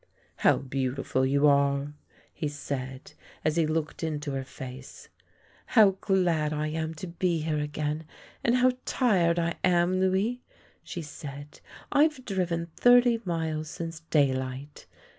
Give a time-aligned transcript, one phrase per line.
[0.47, 1.93] "How beautiful you are!"
[2.33, 3.13] he said,
[3.45, 5.09] as he looked into her face."
[5.77, 8.07] How glad I am to be here again,
[8.43, 10.41] and how tired I am, Louis!"
[10.83, 11.59] she said."
[11.91, 14.87] I've driven thirty miles since daylight."